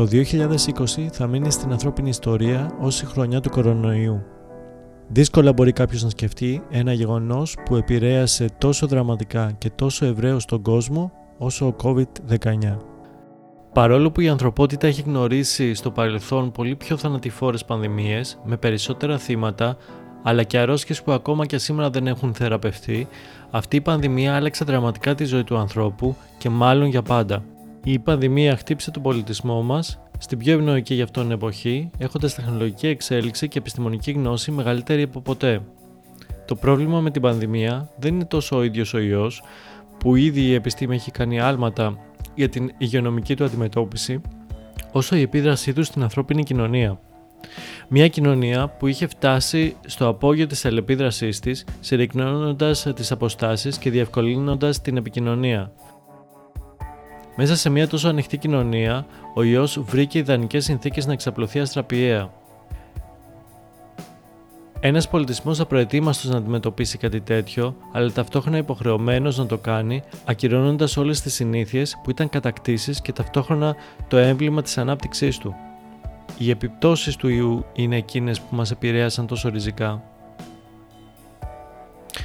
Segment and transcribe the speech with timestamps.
[0.00, 4.22] Το 2020 θα μείνει στην ανθρώπινη ιστορία ως η χρονιά του κορονοϊού.
[5.08, 10.62] Δύσκολα μπορεί κάποιος να σκεφτεί ένα γεγονός που επηρέασε τόσο δραματικά και τόσο ευρέως τον
[10.62, 12.76] κόσμο όσο ο COVID-19.
[13.72, 19.76] Παρόλο που η ανθρωπότητα έχει γνωρίσει στο παρελθόν πολύ πιο θανατηφόρες πανδημίες με περισσότερα θύματα
[20.22, 23.08] αλλά και αρρώστιες που ακόμα και σήμερα δεν έχουν θεραπευτεί,
[23.50, 27.42] αυτή η πανδημία άλλαξε δραματικά τη ζωή του ανθρώπου και μάλλον για πάντα.
[27.84, 33.48] Η πανδημία χτύπησε τον πολιτισμό μας στην πιο ευνοϊκή για αυτόν εποχή, έχοντας τεχνολογική εξέλιξη
[33.48, 35.62] και επιστημονική γνώση μεγαλύτερη από ποτέ.
[36.44, 39.42] Το πρόβλημα με την πανδημία δεν είναι τόσο ο ίδιος ο ιός,
[39.98, 41.98] που ήδη η επιστήμη έχει κάνει άλματα
[42.34, 44.20] για την υγειονομική του αντιμετώπιση,
[44.92, 47.00] όσο η επίδρασή του στην ανθρώπινη κοινωνία.
[47.88, 54.80] Μια κοινωνία που είχε φτάσει στο απόγειο της αλληλεπίδρασής της, συρρυκνώνοντας τις αποστάσεις και διευκολύνοντας
[54.80, 55.72] την επικοινωνία.
[57.36, 62.30] Μέσα σε μια τόσο ανοιχτή κοινωνία, ο ιός βρήκε ιδανικές συνθήκες να εξαπλωθεί αστραπιαία.
[64.82, 71.20] Ένας πολιτισμός απροετοίμαστος να αντιμετωπίσει κάτι τέτοιο, αλλά ταυτόχρονα υποχρεωμένος να το κάνει, ακυρώνοντας όλες
[71.20, 73.76] τις συνήθειες που ήταν κατακτήσεις και ταυτόχρονα
[74.08, 75.54] το έμβλημα της ανάπτυξής του.
[76.38, 80.02] Οι επιπτώσεις του ιού είναι εκείνες που μας επηρέασαν τόσο ριζικά.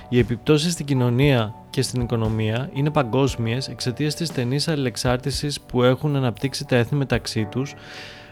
[0.09, 6.15] Οι επιπτώσεις στην κοινωνία και στην οικονομία είναι παγκόσμιες εξαιτίας της στενής αλληλεξάρτησης που έχουν
[6.15, 7.73] αναπτύξει τα έθνη μεταξύ τους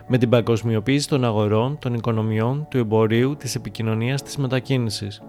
[0.07, 5.21] με την παγκοσμιοποίηση των αγορών, των οικονομιών, του εμπορίου, της επικοινωνίας, της μετακίνησης.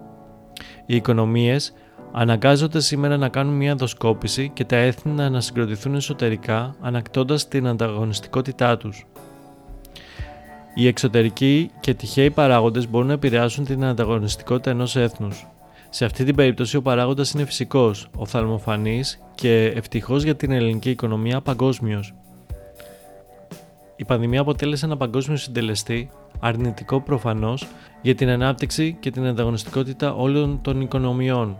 [0.85, 1.73] Οι οικονομίες
[2.11, 8.77] αναγκάζονται σήμερα να κάνουν μια δοσκόπηση και τα έθνη να ανασυγκροτηθούν εσωτερικά, ανακτώντας την ανταγωνιστικότητά
[8.77, 9.05] τους.
[10.73, 15.47] Οι εξωτερικοί και τυχαίοι παράγοντες μπορούν να επηρεάσουν την ανταγωνιστικότητα ενός έθνους.
[15.95, 21.41] Σε αυτή την περίπτωση ο παράγοντας είναι φυσικός, οφθαλμοφανής και ευτυχώς για την ελληνική οικονομία
[21.41, 22.13] παγκόσμιος.
[23.95, 26.09] Η πανδημία αποτέλεσε ένα παγκόσμιο συντελεστή,
[26.39, 27.67] αρνητικό προφανώς,
[28.01, 31.57] για την ανάπτυξη και την ανταγωνιστικότητα όλων των οικονομιών,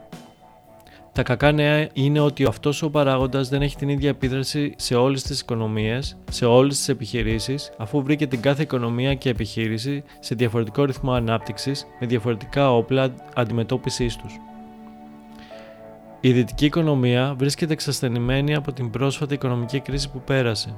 [1.15, 5.23] τα κακά νέα είναι ότι αυτός ο παράγοντας δεν έχει την ίδια επίδραση σε όλες
[5.23, 10.83] τις οικονομίες, σε όλες τις επιχειρήσεις, αφού βρήκε την κάθε οικονομία και επιχείρηση σε διαφορετικό
[10.83, 14.39] ρυθμό ανάπτυξης με διαφορετικά όπλα αντιμετώπισης τους.
[16.19, 20.73] Η δυτική οικονομία βρίσκεται εξασθενημένη από την πρόσφατη οικονομική κρίση που πέρασε.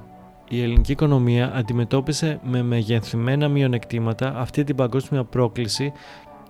[0.49, 5.91] Η ελληνική οικονομία αντιμετώπισε με μεγεθυμένα μειονεκτήματα αυτή την παγκόσμια πρόκληση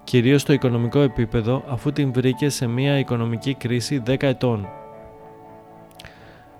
[0.08, 4.68] κυρίως στο οικονομικό επίπεδο αφού την βρήκε σε μια οικονομική κρίση 10 ετών.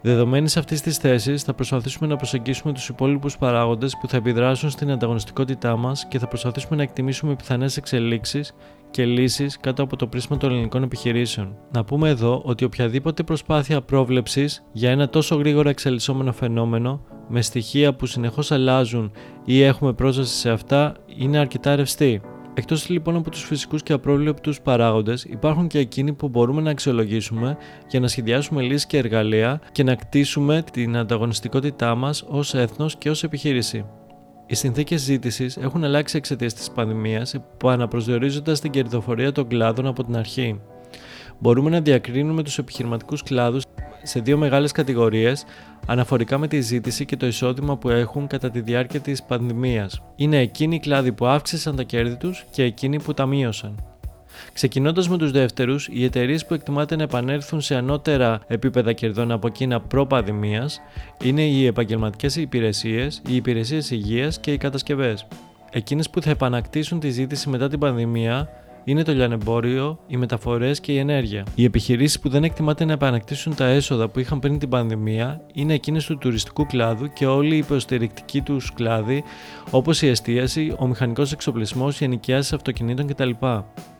[0.02, 4.92] Δεδομένης αυτής της θέσης, θα προσπαθήσουμε να προσεγγίσουμε τους υπόλοιπους παράγοντες που θα επιδράσουν στην
[4.92, 8.54] ανταγωνιστικότητά μας και θα προσπαθήσουμε να εκτιμήσουμε πιθανές εξελίξεις
[8.92, 11.58] και λύσεις κάτω από το πρίσμα των ελληνικών επιχειρήσεων.
[11.72, 17.94] Να πούμε εδώ ότι οποιαδήποτε προσπάθεια πρόβλεψης για ένα τόσο γρήγορα εξελισσόμενο φαινόμενο με στοιχεία
[17.94, 19.12] που συνεχώς αλλάζουν
[19.46, 22.22] ή έχουμε πρόσβαση σε αυτά είναι αρκετά ρευστή.
[22.60, 27.58] Εκτός λοιπόν από τους φυσικούς και απρόβλεπτους παράγοντες, υπάρχουν και εκείνοι που μπορούμε να αξιολογήσουμε
[27.90, 33.10] για να σχεδιάσουμε λύσεις και εργαλεία και να κτίσουμε την ανταγωνιστικότητά μας ως έθνος και
[33.10, 33.86] ως επιχείρηση.
[34.48, 40.18] Οι συνθήκες ζήτησης έχουν αλλάξει εξαιτίας της πανδημίας, επαναπροσδιορίζοντας την κερδοφορία των κλάδων από την
[40.18, 40.60] αρχή.
[41.40, 43.64] Μπορούμε να διακρίνουμε τους επιχειρηματικούς κλάδους
[44.08, 45.46] σε δύο μεγάλες κατηγορίες
[45.86, 50.02] αναφορικά με τη ζήτηση και το εισόδημα που έχουν κατά τη διάρκεια της πανδημίας.
[50.16, 53.76] Είναι εκείνοι οι κλάδοι που αύξησαν τα κέρδη τους και εκείνοι που τα μείωσαν.
[54.54, 59.48] Ξεκινώντας με τους δεύτερους, οι εταιρείες που εκτιμάται να επανέλθουν σε ανώτερα επίπεδα κερδών από
[59.48, 60.70] εκείνα προ-πανδημία
[61.24, 65.28] είναι οι επαγγελματικές υπηρεσίες, οι υπηρεσίες υγείας και οι κατασκευές.
[65.72, 68.50] Εκείνες που θα επανακτήσουν τη ζήτηση μετά την πανδημία
[68.88, 71.46] είναι το λιανεμπόριο, οι μεταφορές και η ενέργεια.
[71.56, 75.74] Οι επιχειρήσεις που δεν εκτιμάται να επανακτήσουν τα έσοδα που είχαν πριν την πανδημία είναι
[75.74, 79.24] εκείνες του τουριστικού κλάδου και όλοι οι υποστηρικτικοί τους κλάδοι,
[79.72, 83.30] όπως η εστίαση, ο μηχανικός εξοπλισμός, οι ενοικιάσεις αυτοκινήτων κτλ.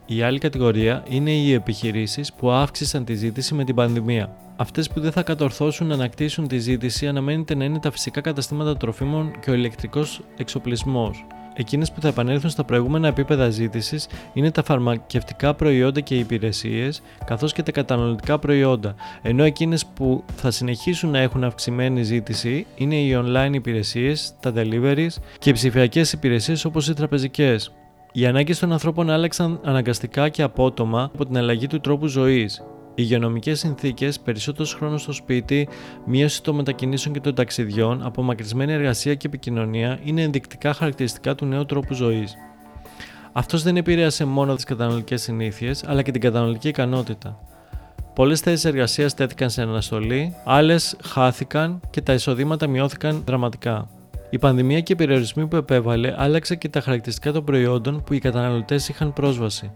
[0.06, 4.36] Η άλλη κατηγορία είναι οι επιχειρήσεις που αύξησαν τη ζήτηση με την πανδημία.
[4.56, 8.78] Αυτές που δεν θα κατορθώσουν να ανακτήσουν τη ζήτηση αναμένεται να είναι τα φυσικά καταστήματα
[8.78, 11.26] τροφίμων και ο ηλεκτρικός εξοπλισμός.
[11.60, 17.54] Εκείνες που θα επανέλθουν στα προηγούμενα επίπεδα ζήτησης είναι τα φαρμακευτικά προϊόντα και υπηρεσίες, καθώς
[17.54, 23.22] και τα καταναλωτικά προϊόντα, ενώ εκείνες που θα συνεχίσουν να έχουν αυξημένη ζήτηση είναι οι
[23.24, 27.72] online υπηρεσίες, τα deliveries και οι ψηφιακές υπηρεσίες όπως οι τραπεζικές.
[28.12, 32.62] Οι ανάγκες των ανθρώπων άλλαξαν αναγκαστικά και απότομα από την αλλαγή του τρόπου ζωής.
[33.00, 35.68] Οι υγειονομικές συνθήκες, περισσότερος χρόνος στο σπίτι,
[36.06, 41.66] μείωση των μετακινήσεων και των ταξιδιών, απομακρυσμένη εργασία και επικοινωνία είναι ενδεικτικά χαρακτηριστικά του νέου
[41.66, 42.36] τρόπου ζωής.
[43.32, 47.40] Αυτός δεν επηρέασε μόνο τις καταναλωτικές συνήθειες, αλλά και την καταναλωτική ικανότητα.
[48.16, 53.90] Πολλές θέσεις εργασίας τέθηκαν σε αναστολή, άλλες χάθηκαν και τα εισοδήματα μειώθηκαν δραματικά.
[54.30, 58.20] Η πανδημία και οι περιορισμοί που επέβαλε άλλαξε και τα χαρακτηριστικά των προϊόντων που οι
[58.20, 59.72] καταναλωτές είχαν πρόσβαση.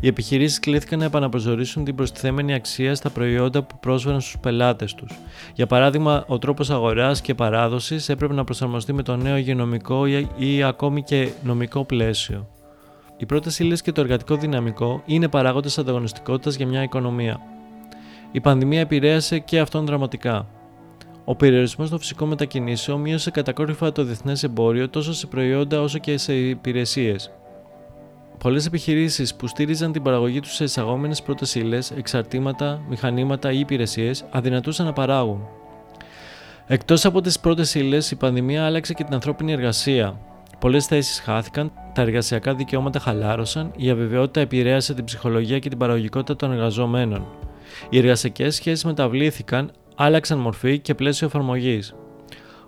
[0.00, 5.18] Οι επιχειρήσεις κλήθηκαν να επαναπροσδιορίσουν την προστιθέμενη αξία στα προϊόντα που πρόσφεραν στους πελάτες τους.
[5.54, 10.06] Για παράδειγμα, ο τρόπος αγοράς και παράδοσης έπρεπε να προσαρμοστεί με το νέο υγειονομικό
[10.36, 12.48] ή ακόμη και νομικό πλαίσιο.
[13.16, 17.40] Οι πρώτε ύλε και το εργατικό δυναμικό είναι παράγοντες ανταγωνιστικότητας για μια οικονομία.
[18.32, 20.46] Η πανδημία επηρέασε και αυτόν δραματικά.
[21.24, 26.18] Ο περιορισμός των φυσικών μετακινήσεων μείωσε κατακόρυφα το διεθνές εμπόριο τόσο σε προϊόντα όσο και
[26.18, 27.30] σε υπηρεσίες.
[28.38, 34.24] Πολλές επιχειρήσεις που στήριζαν την παραγωγή τους σε εισαγόμενες πρώτες ύλες, εξαρτήματα, μηχανήματα ή υπηρεσίες
[34.30, 35.40] αδυνατούσαν να παράγουν.
[36.66, 40.20] Εκτός από τις πρώτες ύλες, η πανδημία άλλαξε και την ανθρώπινη εργασία.
[40.58, 46.36] Πολλές θέσεις χάθηκαν, τα εργασιακά δικαιώματα χαλάρωσαν, η αβεβαιότητα επηρέασε την ψυχολογία και την παραγωγικότητα
[46.36, 47.26] των εργαζομένων.
[47.90, 51.94] Οι εργασιακές σχέσεις μεταβλήθηκαν, άλλαξαν μορφή και πλαίσιο εφαρμογής.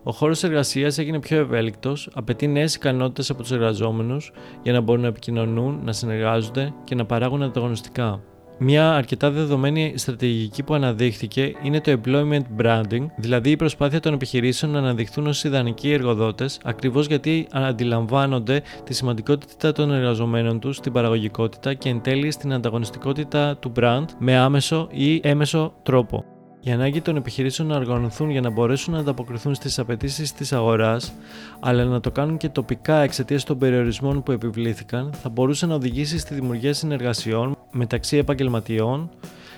[0.02, 5.02] Ο χώρος εργασίας έγινε πιο ευέλικτος, απαιτεί νέες ικανότητες από τους εργαζόμενους για να μπορούν
[5.02, 8.20] να επικοινωνούν, να συνεργάζονται και να παράγουν ανταγωνιστικά.
[8.60, 14.72] Μια αρκετά δεδομένη στρατηγική που αναδείχθηκε είναι το employment branding, δηλαδή η προσπάθεια των επιχειρήσεων
[14.72, 21.74] να αναδειχθούν ως ιδανικοί εργοδότες, ακριβώς γιατί αντιλαμβάνονται τη σημαντικότητα των εργαζομένων τους στην παραγωγικότητα
[21.74, 26.37] και εν τέλει στην ανταγωνιστικότητα του brand με άμεσο ή έμεσο τρόπο.
[26.68, 31.12] Η ανάγκη των επιχειρήσεων να οργανωθούν για να μπορέσουν να ανταποκριθούν στις απαιτήσεις της αγοράς,
[31.60, 36.18] αλλά να το κάνουν και τοπικά εξαιτίας των περιορισμών που επιβλήθηκαν, θα μπορούσε να οδηγήσει
[36.18, 39.10] στη δημιουργία συνεργασιών μεταξύ επαγγελματιών,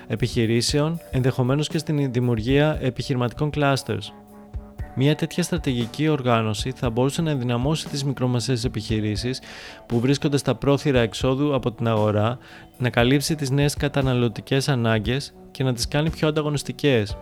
[0.06, 4.12] επιχειρήσεων, ενδεχομένως και στην δημιουργία επιχειρηματικών clusters.
[4.94, 9.40] Μια τέτοια στρατηγική οργάνωση θα μπορούσε να ενδυναμώσει τις μικρομεσαίες επιχειρήσεις
[9.86, 12.38] που βρίσκονται στα πρόθυρα εξόδου από την αγορά,
[12.78, 17.17] να καλύψει τις νέες καταναλωτικές ανάγκες και να τις κάνει πιο ανταγωνιστικές.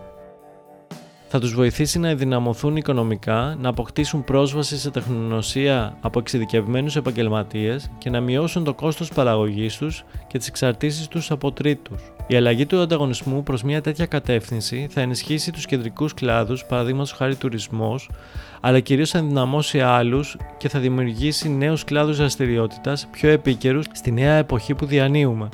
[1.31, 8.09] Θα τους βοηθήσει να ενδυναμωθούν οικονομικά, να αποκτήσουν πρόσβαση σε τεχνογνωσία από εξειδικευμένους επαγγελματίες και
[8.09, 12.01] να μειώσουν το κόστος παραγωγής τους και τις εξαρτήσεις τους από τρίτους.
[12.27, 17.35] Η αλλαγή του ανταγωνισμού προς μια τέτοια κατεύθυνση θα ενισχύσει τους κεντρικούς κλάδους, παραδείγματος χάρη
[17.35, 18.09] τουρισμός,
[18.59, 24.33] αλλά κυρίως θα ενδυναμώσει άλλους και θα δημιουργήσει νέους κλάδους δραστηριότητας πιο επίκαιρους στη νέα
[24.33, 25.49] εποχή που διανύουμε.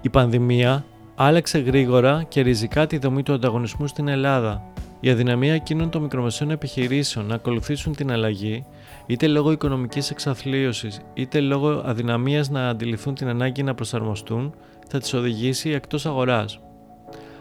[0.00, 0.84] Η πανδημία
[1.20, 4.62] άλλαξε γρήγορα και ριζικά τη δομή του ανταγωνισμού στην Ελλάδα.
[5.00, 8.64] Η αδυναμία εκείνων των μικρομεσαίων επιχειρήσεων να ακολουθήσουν την αλλαγή,
[9.06, 14.54] είτε λόγω οικονομικής εξαθλίωσης, είτε λόγω αδυναμίας να αντιληφθούν την ανάγκη να προσαρμοστούν,
[14.88, 16.60] θα τις οδηγήσει εκτός αγοράς.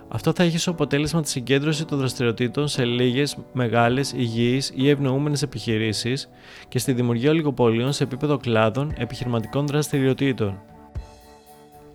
[0.07, 5.41] Αυτό θα έχει ως αποτέλεσμα τη συγκέντρωση των δραστηριοτήτων σε λίγες, μεγάλες, υγιείς ή ευνοούμενες
[5.41, 6.29] επιχειρήσεις
[6.67, 10.61] και στη δημιουργία ολιγοπολίων σε επίπεδο κλάδων επιχειρηματικών δραστηριοτήτων.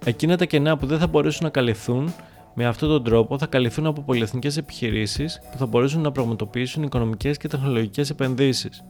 [0.05, 2.13] Εκείνα τα κενά που δεν θα μπορέσουν να καλυφθούν
[2.55, 7.37] με αυτόν τον τρόπο θα καλυφθούν από πολυεθνικές επιχειρήσεις που θα μπορέσουν να πραγματοποιήσουν οικονομικές
[7.37, 8.85] και τεχνολογικές επενδύσεις.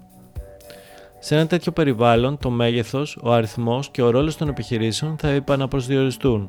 [1.18, 6.48] Σε ένα τέτοιο περιβάλλον, το μέγεθος, ο αριθμός και ο ρόλος των επιχειρήσεων θα επαναπροσδιοριστούν.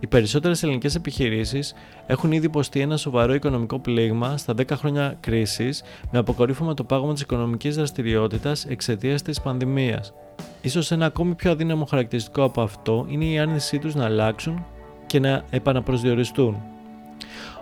[0.00, 1.74] Οι περισσότερες ελληνικές επιχειρήσεις
[2.06, 7.12] έχουν ήδη υποστεί ένα σοβαρό οικονομικό πλήγμα στα 10 χρόνια κρίσης με αποκορύφωμα το πάγωμα
[7.12, 10.12] της οικονομικής δραστηριότητας εξαιτίας της πανδημίας.
[10.60, 14.64] Ίσως ένα ακόμη πιο αδύναμο χαρακτηριστικό από αυτό είναι η άρνησή τους να αλλάξουν
[15.06, 16.62] και να επαναπροσδιοριστούν.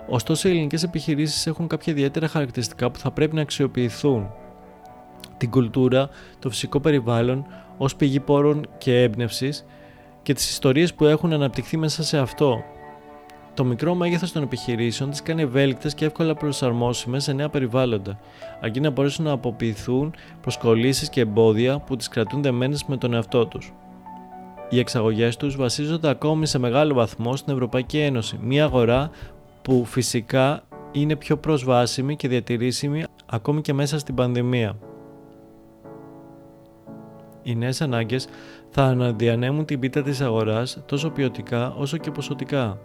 [0.09, 4.29] Ωστόσο, οι ελληνικές επιχειρήσεις έχουν κάποια ιδιαίτερα χαρακτηριστικά που θα πρέπει να αξιοποιηθούν.
[5.37, 6.09] Την κουλτούρα,
[6.39, 7.45] το φυσικό περιβάλλον
[7.77, 9.65] ως πηγή πόρων και έμπνευσης
[10.21, 12.63] και τις ιστορίες που έχουν αναπτυχθεί μέσα σε αυτό,
[13.53, 18.19] το μικρό μέγεθος των επιχειρήσεων τις κάνει ευέλικτες και εύκολα προσαρμόσιμες σε νέα περιβάλλοντα,
[18.61, 23.45] αρκεί να μπορέσουν να αποποιηθούν προσκολήσει και εμπόδια που τις κρατούν δεμένες με τον εαυτό
[23.45, 23.73] τους.
[24.69, 29.09] Οι εξαγωγές τους βασίζονται ακόμη σε μεγάλο βαθμό στην Ευρωπαϊκή Ένωση, μια αγορά
[29.61, 34.77] που φυσικά είναι πιο προσβάσιμη και διατηρήσιμη ακόμη και μέσα στην πανδημία.
[37.43, 38.27] Οι νέες ανάγκες
[38.69, 42.79] θα αναδιανέμουν την πίτα της αγοράς τόσο ποιοτικά όσο και ποσοτικά.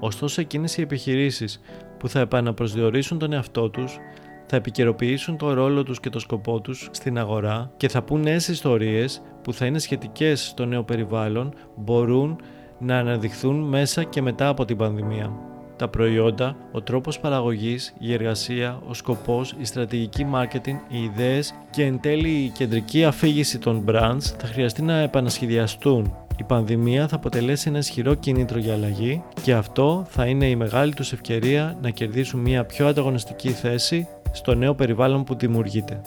[0.00, 1.60] Ωστόσο, εκείνες οι επιχειρήσεις
[1.98, 3.98] που θα επαναπροσδιορίσουν τον εαυτό τους,
[4.46, 8.48] θα επικαιροποιήσουν το ρόλο τους και το σκοπό τους στην αγορά και θα πούν νέες
[8.48, 12.36] ιστορίες που θα είναι σχετικές στο νέο περιβάλλον, μπορούν
[12.78, 15.32] να αναδειχθούν μέσα και μετά από την πανδημία.
[15.76, 21.84] Τα προϊόντα, ο τρόπος παραγωγής, η εργασία, ο σκοπός, η στρατηγική marketing, οι ιδέες και
[21.84, 27.68] εν τέλει η κεντρική αφήγηση των brands θα χρειαστεί να επανασχεδιαστούν η πανδημία θα αποτελέσει
[27.68, 32.40] ένα ισχυρό κίνητρο για αλλαγή και αυτό θα είναι η μεγάλη τους ευκαιρία να κερδίσουν
[32.40, 36.00] μια πιο ανταγωνιστική θέση στο νέο περιβάλλον που δημιουργείται.